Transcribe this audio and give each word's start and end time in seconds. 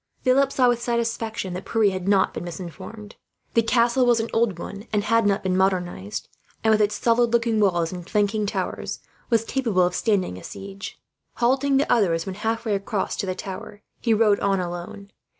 Philip 0.23 0.51
saw, 0.51 0.67
with 0.67 0.81
satisfaction, 0.81 1.53
that 1.53 1.63
Pierre 1.65 1.91
had 1.91 2.07
not 2.07 2.33
been 2.33 2.43
misinformed. 2.43 3.17
The 3.53 3.61
castle 3.61 4.03
was 4.03 4.19
an 4.19 4.31
old 4.33 4.57
one 4.57 4.87
and 4.91 5.03
had 5.03 5.27
not 5.27 5.43
been 5.43 5.55
modernized 5.55 6.27
and, 6.63 6.71
with 6.71 6.81
its 6.81 6.95
solid 6.99 7.31
looking 7.31 7.59
walls 7.59 7.91
and 7.91 8.09
flanking 8.09 8.47
towers, 8.47 9.01
was 9.29 9.43
capable 9.45 9.83
of 9.83 9.93
standing 9.93 10.39
a 10.39 10.43
siege. 10.43 10.99
Halting 11.35 11.77
the 11.77 11.91
others, 11.93 12.25
when 12.25 12.33
halfway 12.33 12.73
across 12.73 13.15
to 13.17 13.27
the 13.27 13.35
tower, 13.35 13.83
he 13.99 14.11
rode 14.11 14.39
on 14.39 14.59
alone. 14.59 15.11